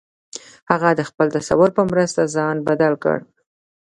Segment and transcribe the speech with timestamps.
[0.71, 3.17] هغه د خپل تصور په مرسته ځان بدل کړ